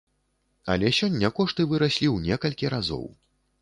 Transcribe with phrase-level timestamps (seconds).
[0.75, 3.11] Але сёння кошты выраслі ў некалькі разоў.